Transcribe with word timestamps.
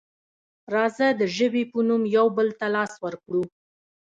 راځه 0.73 1.07
د 1.19 1.21
ژبې 1.37 1.63
په 1.71 1.79
نوم 1.87 2.03
یو 2.17 2.27
بل 2.37 2.47
ته 2.59 2.65
لاس 2.75 2.93
ورکړو. 3.05 3.43